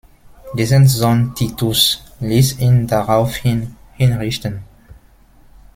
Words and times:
Dessen 0.55 0.87
Sohn 0.87 1.35
Titus 1.35 2.03
ließ 2.21 2.57
ihn 2.57 2.87
daraufhin 2.87 3.75
hinrichten. 3.93 4.63